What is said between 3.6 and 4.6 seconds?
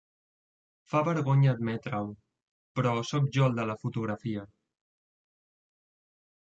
de la fotografia.